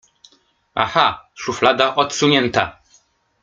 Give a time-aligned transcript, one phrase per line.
[0.75, 2.81] Aha, szuflada odsunięta.